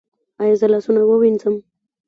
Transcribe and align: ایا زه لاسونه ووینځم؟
ایا 0.41 0.55
زه 0.59 0.67
لاسونه 0.71 1.01
ووینځم؟ 1.03 1.55